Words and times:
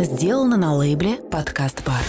Сделано 0.00 0.56
на 0.56 0.76
лейбле 0.76 1.16
«Подкаст 1.28 1.82
Бар». 1.84 2.04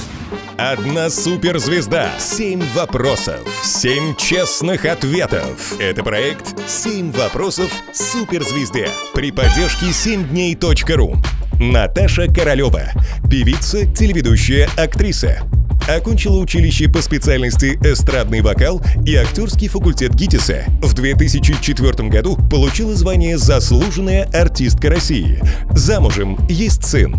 Одна 0.58 1.10
суперзвезда. 1.10 2.12
Семь 2.20 2.62
вопросов. 2.76 3.40
Семь 3.64 4.16
честных 4.16 4.86
ответов. 4.86 5.74
Это 5.80 6.04
проект 6.04 6.54
«Семь 6.68 7.12
вопросов 7.12 7.72
суперзвезды» 7.92 8.90
при 9.16 9.32
поддержке 9.32 9.88
7дней.ру. 9.88 11.16
Наташа 11.60 12.32
Королева. 12.32 12.92
Певица, 13.28 13.92
телеведущая, 13.92 14.70
актриса. 14.78 15.40
Окончила 15.88 16.38
училище 16.38 16.88
по 16.88 17.02
специальности 17.02 17.80
эстрадный 17.84 18.42
вокал 18.42 18.84
и 19.04 19.16
актерский 19.16 19.68
факультет 19.68 20.14
ГИТИСа. 20.14 20.66
В 20.84 20.94
2004 20.94 22.10
году 22.10 22.38
получила 22.52 22.94
звание 22.94 23.40
«Заслуженная 23.40 24.30
артистка 24.32 24.92
России». 24.92 25.42
Замужем, 25.72 26.38
есть 26.48 26.86
сын. 26.86 27.16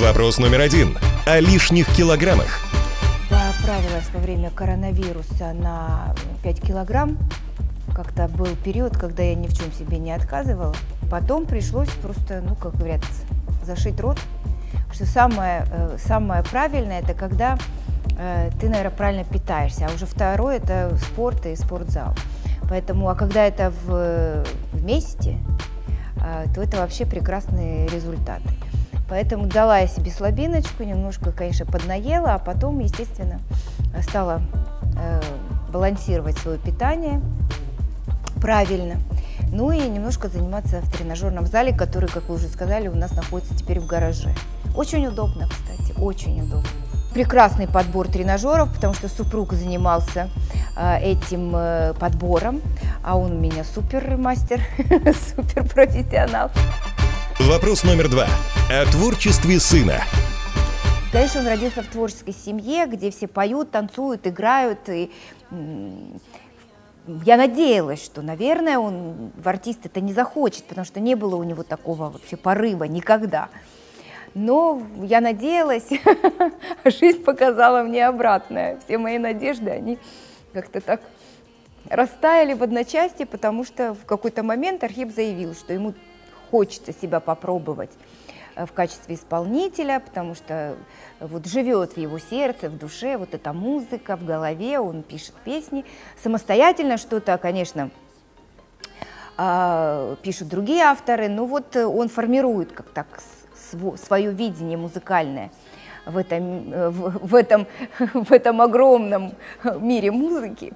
Вопрос 0.00 0.38
номер 0.38 0.60
один. 0.60 0.98
О 1.24 1.38
лишних 1.38 1.86
килограммах. 1.94 2.60
Поправилась 3.30 4.08
во 4.12 4.18
время 4.18 4.50
коронавируса 4.50 5.52
на 5.52 6.14
5 6.42 6.60
килограмм. 6.60 7.16
Как-то 7.94 8.26
был 8.26 8.48
период, 8.64 8.96
когда 8.96 9.22
я 9.22 9.36
ни 9.36 9.46
в 9.46 9.56
чем 9.56 9.72
себе 9.72 9.98
не 9.98 10.10
отказывала. 10.10 10.74
Потом 11.10 11.46
пришлось 11.46 11.90
просто, 12.02 12.42
ну, 12.44 12.56
как 12.56 12.74
говорят, 12.76 13.02
зашить 13.64 14.00
рот. 14.00 14.18
Что 14.92 15.06
самое, 15.06 15.64
э, 15.70 15.96
самое 16.04 16.42
правильное, 16.42 17.00
это 17.00 17.14
когда 17.14 17.56
э, 18.18 18.50
ты, 18.60 18.68
наверное, 18.68 18.96
правильно 18.96 19.24
питаешься. 19.24 19.86
А 19.86 19.94
уже 19.94 20.06
второе– 20.06 20.56
это 20.58 20.96
спорт 20.96 21.46
и 21.46 21.54
спортзал. 21.54 22.16
Поэтому, 22.68 23.08
а 23.08 23.14
когда 23.14 23.44
это 23.44 23.72
в, 23.86 24.44
вместе, 24.72 25.38
э, 26.16 26.46
то 26.52 26.62
это 26.62 26.78
вообще 26.78 27.06
прекрасные 27.06 27.86
результаты. 27.88 28.48
Поэтому 29.08 29.46
дала 29.46 29.78
я 29.78 29.86
себе 29.86 30.10
слабиночку, 30.10 30.82
немножко, 30.82 31.32
конечно, 31.32 31.66
поднаела, 31.66 32.34
а 32.34 32.38
потом, 32.38 32.78
естественно, 32.78 33.40
стала 34.02 34.42
э, 34.98 35.20
балансировать 35.72 36.38
свое 36.38 36.58
питание 36.58 37.20
правильно. 38.40 38.96
Ну 39.52 39.72
и 39.72 39.78
немножко 39.78 40.28
заниматься 40.28 40.80
в 40.80 40.92
тренажерном 40.92 41.46
зале, 41.46 41.72
который, 41.72 42.08
как 42.08 42.28
вы 42.28 42.36
уже 42.36 42.48
сказали, 42.48 42.88
у 42.88 42.94
нас 42.94 43.12
находится 43.12 43.56
теперь 43.56 43.80
в 43.80 43.86
гараже. 43.86 44.34
Очень 44.74 45.06
удобно, 45.06 45.48
кстати, 45.48 45.98
очень 45.98 46.40
удобно. 46.42 46.68
Прекрасный 47.12 47.68
подбор 47.68 48.08
тренажеров, 48.08 48.74
потому 48.74 48.92
что 48.94 49.08
супруг 49.08 49.52
занимался 49.52 50.28
э, 50.76 50.98
этим 51.00 51.54
э, 51.54 51.94
подбором, 51.94 52.60
а 53.04 53.16
он 53.16 53.32
у 53.32 53.38
меня 53.38 53.64
супер 53.64 54.16
мастер, 54.16 54.60
супер 55.36 55.68
профессионал. 55.68 56.50
Вопрос 57.40 57.82
номер 57.82 58.08
два. 58.08 58.28
О 58.70 58.86
творчестве 58.92 59.58
сына. 59.58 60.04
Конечно, 61.10 61.40
он 61.40 61.48
родился 61.48 61.82
в 61.82 61.88
творческой 61.88 62.32
семье, 62.32 62.86
где 62.86 63.10
все 63.10 63.26
поют, 63.26 63.72
танцуют, 63.72 64.26
играют. 64.26 64.88
И 64.88 65.10
я 65.50 67.36
надеялась, 67.36 68.04
что, 68.04 68.22
наверное, 68.22 68.78
он 68.78 69.32
в 69.36 69.48
артист 69.48 69.80
это 69.84 70.00
не 70.00 70.12
захочет, 70.12 70.64
потому 70.64 70.84
что 70.84 71.00
не 71.00 71.16
было 71.16 71.34
у 71.34 71.42
него 71.42 71.64
такого 71.64 72.08
вообще 72.08 72.36
порыва 72.36 72.84
никогда. 72.84 73.48
Но 74.34 74.80
я 75.02 75.20
надеялась, 75.20 75.88
а 76.84 76.90
жизнь 76.90 77.24
показала 77.24 77.82
мне 77.82 78.06
обратное. 78.06 78.78
Все 78.84 78.96
мои 78.96 79.18
надежды, 79.18 79.70
они 79.70 79.98
как-то 80.52 80.80
так 80.80 81.00
растаяли 81.90 82.54
в 82.54 82.62
одночасье, 82.62 83.26
потому 83.26 83.64
что 83.64 83.94
в 83.94 84.04
какой-то 84.06 84.44
момент 84.44 84.84
Архип 84.84 85.12
заявил, 85.12 85.54
что 85.54 85.72
ему 85.72 85.94
хочется 86.50 86.92
себя 86.92 87.20
попробовать 87.20 87.90
э, 88.56 88.66
в 88.66 88.72
качестве 88.72 89.14
исполнителя, 89.14 90.00
потому 90.00 90.34
что 90.34 90.76
э, 91.20 91.26
вот 91.26 91.46
живет 91.46 91.94
в 91.94 91.98
его 91.98 92.18
сердце, 92.18 92.68
в 92.68 92.78
душе 92.78 93.16
вот 93.16 93.34
эта 93.34 93.52
музыка, 93.52 94.16
в 94.16 94.24
голове, 94.24 94.78
он 94.78 95.02
пишет 95.02 95.34
песни. 95.44 95.84
Самостоятельно 96.22 96.96
что-то, 96.96 97.38
конечно, 97.38 97.90
а, 99.36 100.14
пишут 100.22 100.48
другие 100.48 100.84
авторы, 100.84 101.28
но 101.28 101.44
вот 101.46 101.74
он 101.76 102.08
формирует 102.08 102.72
как 102.72 102.86
так 102.90 103.06
свое 103.96 104.30
видение 104.32 104.78
музыкальное 104.78 105.50
в 106.06 106.16
этом, 106.16 106.72
э, 106.72 106.88
в, 106.90 107.26
в, 107.26 107.34
этом, 107.34 107.66
в 107.98 108.32
этом 108.32 108.60
огромном 108.60 109.34
мире 109.80 110.10
музыки. 110.10 110.72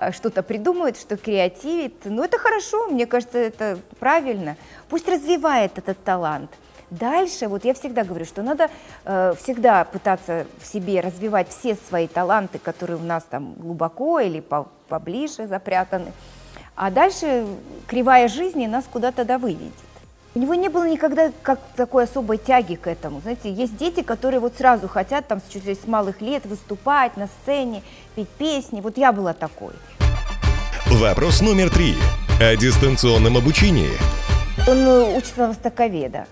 Э, 0.00 0.12
что-то 0.12 0.42
придумывает, 0.42 0.96
что 0.98 1.16
креативит. 1.16 1.94
Ну, 2.04 2.24
это 2.24 2.38
хорошо, 2.38 2.88
мне 2.88 3.06
кажется, 3.06 3.38
это 3.38 3.78
правильно. 3.98 4.56
Пусть 4.88 5.06
развивает 5.08 5.78
этот 5.78 6.02
талант. 6.02 6.50
Дальше, 6.90 7.46
вот 7.46 7.64
я 7.64 7.74
всегда 7.74 8.02
говорю, 8.02 8.24
что 8.24 8.42
надо 8.42 8.68
э, 9.04 9.34
всегда 9.40 9.84
пытаться 9.84 10.46
в 10.58 10.66
себе 10.66 11.00
развивать 11.00 11.50
все 11.50 11.76
свои 11.88 12.08
таланты, 12.08 12.58
которые 12.58 12.96
у 12.96 13.04
нас 13.04 13.22
там 13.24 13.52
глубоко 13.54 14.18
или 14.18 14.40
по, 14.40 14.68
поближе 14.88 15.46
запрятаны. 15.46 16.12
А 16.74 16.90
дальше 16.90 17.46
кривая 17.86 18.26
жизни 18.26 18.66
нас 18.66 18.86
куда-то 18.90 19.24
да 19.24 19.38
выведет. 19.38 19.74
У 20.32 20.38
него 20.38 20.54
не 20.54 20.68
было 20.68 20.88
никогда 20.88 21.32
как 21.42 21.58
такой 21.74 22.04
особой 22.04 22.38
тяги 22.38 22.76
к 22.76 22.86
этому. 22.86 23.20
Знаете, 23.20 23.52
есть 23.52 23.76
дети, 23.76 24.02
которые 24.02 24.38
вот 24.38 24.54
сразу 24.56 24.86
хотят 24.86 25.26
там 25.26 25.40
чуть 25.52 25.64
ли 25.64 25.74
с 25.74 25.88
малых 25.88 26.20
лет 26.20 26.46
выступать 26.46 27.16
на 27.16 27.28
сцене, 27.42 27.82
петь 28.14 28.28
песни. 28.28 28.80
Вот 28.80 28.96
я 28.96 29.10
была 29.10 29.32
такой. 29.32 29.72
Вопрос 30.86 31.40
номер 31.40 31.68
три. 31.68 31.96
О 32.40 32.54
дистанционном 32.54 33.36
обучении. 33.36 33.90
Он 34.68 34.78
э, 34.78 35.16
учится 35.16 35.40
на 35.40 35.48
востоковеда. 35.48 36.26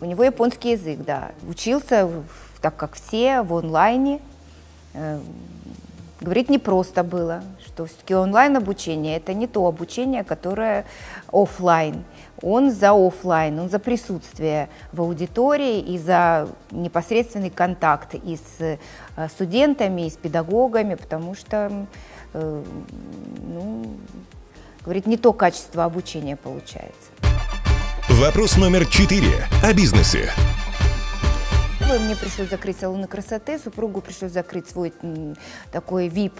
У 0.00 0.04
него 0.04 0.24
японский 0.24 0.72
язык, 0.72 0.98
да. 1.06 1.30
Учился, 1.48 2.10
так 2.60 2.76
как 2.76 2.94
все, 2.94 3.42
в 3.42 3.54
онлайне. 3.54 4.20
Говорить 6.20 6.48
непросто 6.48 7.04
было, 7.04 7.42
что 7.64 7.84
все-таки 7.86 8.14
онлайн 8.14 8.56
обучение 8.56 9.16
это 9.16 9.34
не 9.34 9.46
то 9.46 9.66
обучение, 9.66 10.24
которое 10.24 10.86
офлайн. 11.30 12.04
Он 12.42 12.70
за 12.70 12.92
офлайн, 12.92 13.58
он 13.58 13.68
за 13.68 13.78
присутствие 13.78 14.68
в 14.92 15.00
аудитории 15.02 15.80
и 15.80 15.98
за 15.98 16.48
непосредственный 16.70 17.50
контакт 17.50 18.14
и 18.14 18.36
с 18.36 18.60
э, 18.60 18.78
студентами, 19.28 20.06
и 20.06 20.10
с 20.10 20.14
педагогами, 20.14 20.94
потому 20.94 21.34
что 21.34 21.86
Э, 22.36 22.62
ну, 23.48 23.96
говорит, 24.84 25.06
не 25.06 25.16
то 25.16 25.32
качество 25.32 25.84
обучения 25.84 26.36
получается. 26.36 27.10
Вопрос 28.10 28.56
номер 28.58 28.86
четыре 28.86 29.46
о 29.62 29.72
бизнесе. 29.72 30.30
Мне 31.86 32.16
пришлось 32.16 32.50
закрыть 32.50 32.80
салоны 32.80 33.06
красоты, 33.06 33.60
супругу 33.60 34.00
пришлось 34.00 34.32
закрыть 34.32 34.68
свой 34.68 34.92
такой 35.70 36.08
VIP 36.08 36.32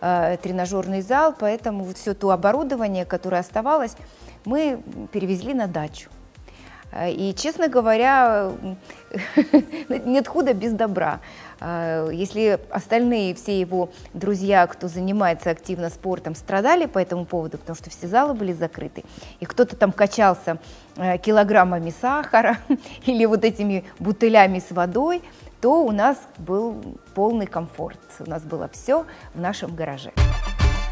э, 0.00 0.38
тренажерный 0.42 1.02
зал, 1.02 1.34
поэтому 1.38 1.84
вот 1.84 1.98
все 1.98 2.14
то 2.14 2.30
оборудование, 2.30 3.04
которое 3.04 3.40
оставалось, 3.40 3.94
мы 4.46 4.80
перевезли 5.12 5.52
на 5.52 5.66
дачу. 5.66 6.08
Э, 6.92 7.10
и, 7.10 7.34
честно 7.34 7.68
говоря, 7.68 8.52
нет 9.88 10.28
худа 10.28 10.54
без 10.54 10.72
добра. 10.72 11.20
Э, 11.60 12.08
если 12.12 12.58
остальные 12.70 13.34
все 13.34 13.58
его 13.58 13.90
друзья, 14.14 14.66
кто 14.66 14.88
занимается 14.88 15.50
активно 15.50 15.90
спортом, 15.90 16.34
страдали 16.34 16.86
по 16.86 16.98
этому 16.98 17.24
поводу, 17.24 17.58
потому 17.58 17.76
что 17.76 17.90
все 17.90 18.06
залы 18.06 18.34
были 18.34 18.52
закрыты, 18.52 19.04
и 19.40 19.44
кто-то 19.44 19.76
там 19.76 19.92
качался 19.92 20.58
э, 20.96 21.18
килограммами 21.18 21.92
сахара 22.00 22.58
или 23.06 23.24
вот 23.24 23.44
этими 23.44 23.84
бутылями 23.98 24.58
с 24.58 24.70
водой, 24.70 25.22
то 25.60 25.84
у 25.84 25.92
нас 25.92 26.18
был 26.38 26.82
полный 27.14 27.46
комфорт. 27.46 27.98
У 28.20 28.28
нас 28.28 28.42
было 28.42 28.68
все 28.72 29.06
в 29.34 29.40
нашем 29.40 29.74
гараже. 29.74 30.12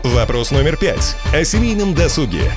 Вопрос 0.03 0.51
номер 0.51 0.77
пять. 0.77 1.17
О 1.33 1.45
семейном 1.45 1.95
досуге. 1.95 2.51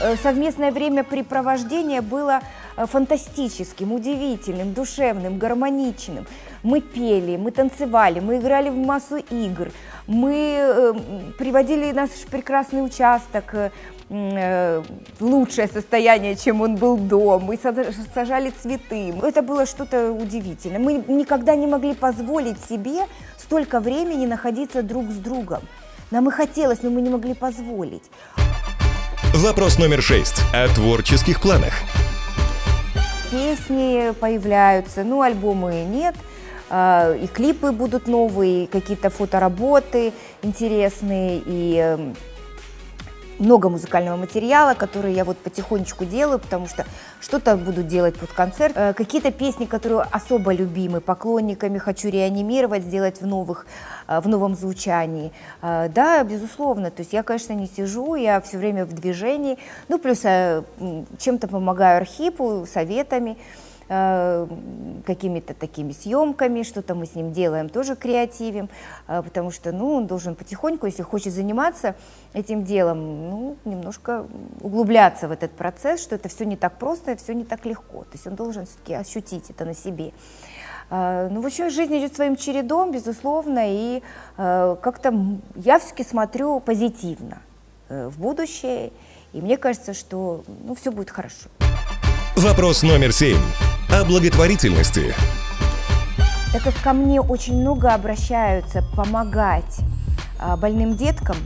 Э, 0.00 0.16
совместное 0.16 0.72
времяпрепровождение 0.72 2.00
было 2.00 2.40
э, 2.76 2.86
фантастическим, 2.86 3.92
удивительным, 3.92 4.72
душевным, 4.72 5.38
гармоничным. 5.38 6.26
Мы 6.62 6.80
пели, 6.80 7.36
мы 7.36 7.50
танцевали, 7.50 8.20
мы 8.20 8.38
играли 8.38 8.70
в 8.70 8.76
массу 8.76 9.16
игр, 9.16 9.70
мы 10.06 10.56
э, 10.58 10.94
приводили 11.38 11.92
наш 11.92 12.10
прекрасный 12.30 12.84
участок 12.84 13.54
в 14.08 14.84
лучшее 15.20 15.68
состояние, 15.68 16.34
чем 16.34 16.62
он 16.62 16.74
был 16.74 16.96
до. 16.96 17.38
Мы 17.38 17.56
сажали 18.12 18.50
цветы. 18.50 19.14
Это 19.22 19.40
было 19.40 19.66
что-то 19.66 20.10
удивительное. 20.10 20.80
Мы 20.80 21.04
никогда 21.06 21.54
не 21.54 21.68
могли 21.68 21.94
позволить 21.94 22.58
себе 22.68 23.06
столько 23.38 23.78
времени 23.78 24.26
находиться 24.26 24.82
друг 24.82 25.12
с 25.12 25.16
другом. 25.16 25.60
Нам 26.10 26.28
и 26.28 26.32
хотелось, 26.32 26.82
но 26.82 26.90
мы 26.90 27.02
не 27.02 27.10
могли 27.10 27.34
позволить. 27.34 28.10
Вопрос 29.34 29.78
номер 29.78 30.02
шесть. 30.02 30.42
О 30.52 30.66
творческих 30.68 31.40
планах. 31.40 31.72
Песни 33.30 34.12
появляются, 34.18 35.04
ну, 35.04 35.22
альбомы 35.22 35.84
нет. 35.84 36.16
А, 36.68 37.14
и 37.14 37.28
клипы 37.28 37.70
будут 37.70 38.08
новые, 38.08 38.66
какие-то 38.66 39.08
фотоработы 39.08 40.12
интересные, 40.42 41.40
и 41.46 41.76
эм, 41.76 42.16
много 43.40 43.68
музыкального 43.68 44.16
материала, 44.16 44.74
который 44.74 45.12
я 45.12 45.24
вот 45.24 45.38
потихонечку 45.38 46.04
делаю, 46.04 46.38
потому 46.38 46.68
что 46.68 46.84
что-то 47.20 47.56
буду 47.56 47.82
делать 47.82 48.16
под 48.16 48.30
концерт. 48.32 48.74
Э, 48.76 48.92
какие-то 48.92 49.32
песни, 49.32 49.64
которые 49.64 50.02
особо 50.02 50.52
любимы 50.52 51.00
поклонниками, 51.00 51.78
хочу 51.78 52.08
реанимировать, 52.08 52.84
сделать 52.84 53.20
в, 53.20 53.26
новых, 53.26 53.66
э, 54.06 54.20
в 54.20 54.28
новом 54.28 54.54
звучании. 54.54 55.32
Э, 55.62 55.88
да, 55.88 56.22
безусловно, 56.22 56.90
то 56.90 57.00
есть 57.00 57.12
я, 57.12 57.22
конечно, 57.22 57.54
не 57.54 57.66
сижу, 57.66 58.14
я 58.14 58.40
все 58.40 58.58
время 58.58 58.84
в 58.84 58.92
движении, 58.92 59.58
ну, 59.88 59.98
плюс 59.98 60.20
чем-то 60.20 61.48
помогаю 61.48 61.98
Архипу, 61.98 62.66
советами. 62.70 63.38
Э, 63.92 64.46
какими-то 65.04 65.52
такими 65.52 65.90
съемками, 65.90 66.62
что-то 66.62 66.94
мы 66.94 67.06
с 67.06 67.16
ним 67.16 67.32
делаем, 67.32 67.68
тоже 67.68 67.96
креативим, 67.96 68.68
э, 69.08 69.20
потому 69.20 69.50
что, 69.50 69.72
ну, 69.72 69.94
он 69.94 70.06
должен 70.06 70.36
потихоньку, 70.36 70.86
если 70.86 71.02
хочет 71.02 71.32
заниматься 71.32 71.96
этим 72.32 72.62
делом, 72.62 73.28
ну, 73.30 73.56
немножко 73.64 74.26
углубляться 74.60 75.26
в 75.26 75.32
этот 75.32 75.50
процесс, 75.50 76.00
что 76.00 76.14
это 76.14 76.28
все 76.28 76.44
не 76.44 76.54
так 76.54 76.78
просто, 76.78 77.16
все 77.16 77.34
не 77.34 77.42
так 77.42 77.66
легко, 77.66 78.02
то 78.02 78.12
есть 78.12 78.28
он 78.28 78.36
должен 78.36 78.66
все-таки 78.66 78.94
ощутить 78.94 79.50
это 79.50 79.64
на 79.64 79.74
себе. 79.74 80.12
Э, 80.90 81.28
ну, 81.28 81.40
в 81.40 81.46
общем, 81.46 81.68
жизнь 81.68 81.98
идет 81.98 82.14
своим 82.14 82.36
чередом, 82.36 82.92
безусловно, 82.92 83.64
и 83.64 84.02
как-то 84.36 85.12
я 85.56 85.80
все-таки 85.80 86.04
смотрю 86.04 86.60
позитивно 86.60 87.38
в 87.88 88.20
будущее, 88.20 88.92
и 89.32 89.40
мне 89.40 89.56
кажется, 89.56 89.94
что 89.94 90.44
ну, 90.62 90.76
все 90.76 90.92
будет 90.92 91.10
хорошо. 91.10 91.48
Вопрос 92.36 92.84
номер 92.84 93.12
семь 93.12 93.36
о 93.92 94.04
благотворительности. 94.04 95.14
Так 96.52 96.62
как 96.62 96.74
ко 96.82 96.92
мне 96.92 97.20
очень 97.20 97.60
много 97.60 97.92
обращаются 97.92 98.82
помогать 98.94 99.80
а, 100.38 100.56
больным 100.56 100.96
деткам, 100.96 101.36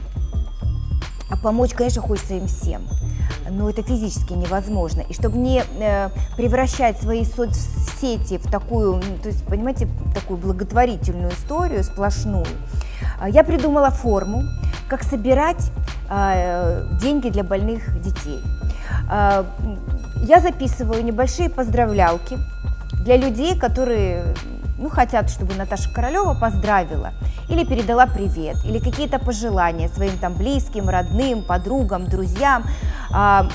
а 1.29 1.37
помочь, 1.37 1.71
конечно, 1.73 2.01
хочется 2.01 2.35
им 2.35 2.47
всем, 2.47 2.83
но 3.49 3.69
это 3.69 3.81
физически 3.81 4.33
невозможно. 4.33 5.01
И 5.01 5.13
чтобы 5.13 5.37
не 5.37 5.63
э, 5.79 6.09
превращать 6.37 7.01
свои 7.01 7.25
соцсети 7.25 8.37
в 8.37 8.49
такую, 8.49 9.01
то 9.23 9.29
есть, 9.29 9.43
понимаете, 9.45 9.87
такую 10.13 10.37
благотворительную 10.37 11.31
историю 11.31 11.83
сплошную, 11.83 12.45
а, 13.19 13.27
я 13.27 13.43
придумала 13.43 13.89
форму, 13.89 14.43
как 14.87 15.01
собирать 15.01 15.71
э, 16.11 16.87
деньги 17.01 17.29
для 17.29 17.43
больных 17.43 17.99
детей. 18.01 18.39
Я 20.25 20.39
записываю 20.39 21.03
небольшие 21.03 21.49
поздравлялки 21.49 22.39
для 23.03 23.15
людей, 23.15 23.57
которые 23.57 24.33
ну, 24.77 24.89
хотят, 24.89 25.29
чтобы 25.29 25.53
Наташа 25.53 25.93
Королева 25.93 26.33
поздравила 26.33 27.13
или 27.47 27.63
передала 27.63 28.07
привет, 28.07 28.57
или 28.65 28.79
какие-то 28.79 29.19
пожелания 29.19 29.87
своим 29.87 30.17
там 30.17 30.33
близким, 30.33 30.89
родным, 30.89 31.43
подругам, 31.43 32.05
друзьям. 32.05 32.65
А, 33.11 33.47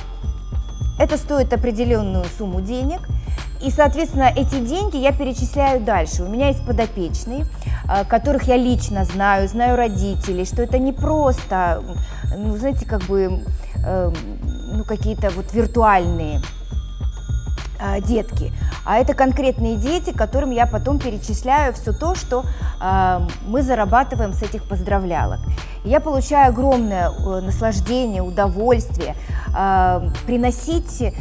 это 0.99 1.17
стоит 1.17 1.53
определенную 1.53 2.25
сумму 2.39 2.61
денег, 2.61 3.01
и, 3.61 3.71
соответственно, 3.71 4.33
эти 4.35 4.61
деньги 4.61 4.97
я 4.97 5.13
перечисляю 5.13 5.81
дальше. 5.81 6.23
У 6.23 6.29
меня 6.29 6.49
есть 6.49 6.65
подопечные, 6.65 7.47
а, 7.89 8.05
которых 8.05 8.45
я 8.45 8.57
лично 8.57 9.05
знаю, 9.05 9.49
знаю 9.49 9.77
родителей, 9.77 10.45
что 10.45 10.63
это 10.63 10.79
не 10.79 10.93
просто, 10.93 11.83
ну, 12.37 12.57
знаете, 12.57 12.87
как 12.87 13.03
бы, 13.03 13.43
э, 13.85 14.13
ну, 14.73 14.85
какие-то 14.85 15.31
вот 15.31 15.53
виртуальные 15.53 16.41
э, 17.81 18.01
детки, 18.01 18.53
а 18.85 18.99
это 18.99 19.15
конкретные 19.15 19.77
дети, 19.77 20.13
которым 20.13 20.51
я 20.51 20.67
потом 20.67 20.99
перечисляю 20.99 21.73
все 21.73 21.93
то, 21.93 22.15
что 22.15 22.45
э, 22.81 23.21
мы 23.47 23.63
зарабатываем 23.63 24.33
с 24.33 24.43
этих 24.43 24.65
поздравлялок. 24.65 25.41
я 25.85 26.01
получаю 26.01 26.51
огромное 26.51 27.11
э, 27.11 27.41
наслаждение, 27.41 28.23
удовольствие 28.23 29.15
э, 29.57 30.01
приносить, 30.27 31.03
э, 31.03 31.13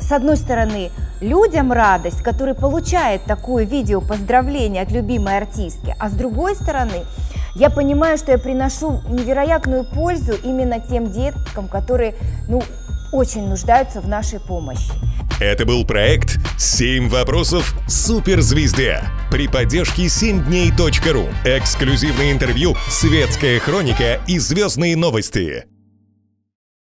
с 0.00 0.12
одной 0.12 0.36
стороны, 0.36 0.90
людям 1.20 1.72
радость, 1.72 2.22
которые 2.22 2.54
получают 2.54 3.24
такое 3.24 3.64
видео 3.64 4.00
поздравление 4.00 4.82
от 4.82 4.92
любимой 4.92 5.38
артистки, 5.38 5.94
а 5.98 6.08
с 6.08 6.12
другой 6.12 6.54
стороны, 6.54 7.04
я 7.54 7.70
понимаю, 7.70 8.18
что 8.18 8.32
я 8.32 8.38
приношу 8.38 9.00
невероятную 9.08 9.84
пользу 9.84 10.34
именно 10.44 10.78
тем 10.78 11.10
деткам, 11.10 11.68
которые 11.68 12.14
ну, 12.48 12.62
очень 13.12 13.48
нуждаются 13.48 14.00
в 14.00 14.08
нашей 14.08 14.40
помощи. 14.40 14.92
Это 15.38 15.66
был 15.66 15.84
проект 15.84 16.38
«Семь 16.58 17.08
вопросов 17.08 17.74
суперзвезде» 17.86 19.02
при 19.30 19.48
поддержке 19.48 20.06
7дней.ру. 20.06 21.26
Эксклюзивное 21.44 22.32
интервью, 22.32 22.74
светская 22.88 23.58
хроника 23.60 24.20
и 24.26 24.38
звездные 24.38 24.96
новости. 24.96 25.66